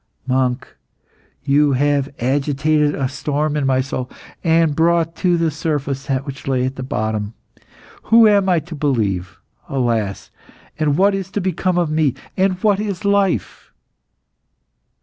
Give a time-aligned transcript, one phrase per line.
[0.25, 0.67] Monk,
[1.43, 4.09] you have agitated a storm in my soul,
[4.43, 7.35] and brought to the surface that which lay at the bottom.
[8.05, 9.37] Who am I to believe,
[9.69, 10.31] alas!
[10.79, 13.71] and what is to become of me and what is life?"